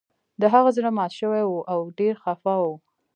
[0.41, 2.67] د هغه زړه مات شوی و او ډیر خفه و